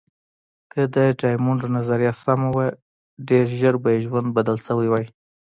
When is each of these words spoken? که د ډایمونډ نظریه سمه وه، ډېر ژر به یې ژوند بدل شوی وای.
که 0.71 0.81
د 0.95 0.97
ډایمونډ 1.19 1.61
نظریه 1.75 2.11
سمه 2.23 2.49
وه، 2.55 2.65
ډېر 3.29 3.45
ژر 3.59 3.75
به 3.83 3.89
یې 3.93 3.99
ژوند 4.05 4.27
بدل 4.37 4.57
شوی 4.65 4.87
وای. 4.89 5.05